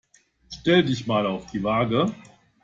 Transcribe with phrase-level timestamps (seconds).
[0.49, 2.11] Stell dich mal auf die Waage.